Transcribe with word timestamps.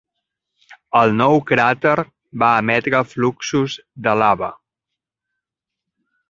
El 1.01 1.11
nou 1.17 1.37
cràter 1.51 1.93
va 2.45 2.49
emetre 2.63 3.03
fluxos 3.11 3.77
de 4.09 4.17
lava. 4.23 4.51